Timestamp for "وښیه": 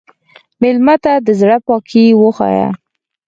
2.21-2.67